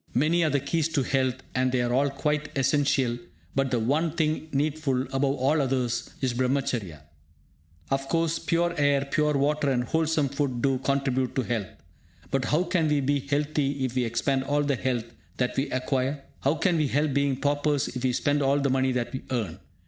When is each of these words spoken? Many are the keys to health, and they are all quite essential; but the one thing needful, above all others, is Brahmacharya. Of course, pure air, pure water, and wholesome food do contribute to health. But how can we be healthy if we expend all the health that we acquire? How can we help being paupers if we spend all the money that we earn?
Many 0.15 0.43
are 0.43 0.49
the 0.49 0.59
keys 0.59 0.87
to 0.93 1.03
health, 1.03 1.35
and 1.53 1.71
they 1.71 1.79
are 1.79 1.93
all 1.93 2.09
quite 2.09 2.49
essential; 2.57 3.19
but 3.53 3.69
the 3.69 3.77
one 3.77 4.13
thing 4.13 4.47
needful, 4.51 5.03
above 5.13 5.35
all 5.37 5.61
others, 5.61 6.09
is 6.21 6.33
Brahmacharya. 6.33 7.01
Of 7.91 8.09
course, 8.09 8.39
pure 8.39 8.73
air, 8.79 9.05
pure 9.05 9.33
water, 9.35 9.69
and 9.69 9.83
wholesome 9.83 10.29
food 10.29 10.59
do 10.63 10.79
contribute 10.79 11.35
to 11.35 11.43
health. 11.43 11.67
But 12.31 12.45
how 12.45 12.63
can 12.63 12.87
we 12.87 12.99
be 13.01 13.19
healthy 13.19 13.85
if 13.85 13.93
we 13.93 14.03
expend 14.03 14.43
all 14.45 14.63
the 14.63 14.75
health 14.75 15.05
that 15.37 15.55
we 15.55 15.69
acquire? 15.69 16.23
How 16.39 16.55
can 16.55 16.77
we 16.77 16.87
help 16.87 17.13
being 17.13 17.35
paupers 17.39 17.87
if 17.89 18.03
we 18.03 18.11
spend 18.11 18.41
all 18.41 18.57
the 18.59 18.71
money 18.71 18.91
that 18.93 19.13
we 19.13 19.21
earn? 19.29 19.59